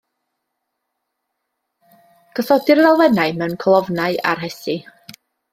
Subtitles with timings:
[2.39, 4.81] Gosodir yr elfennau mewn colofnau a rhesi.